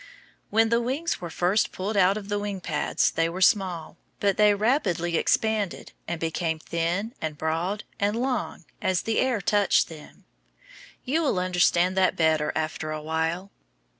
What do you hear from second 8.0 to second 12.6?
long as the air touched them. You will understand that better